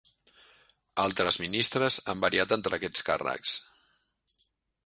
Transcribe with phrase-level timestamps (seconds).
[1.03, 3.55] Altres ministres han variat entre aquests càrrecs.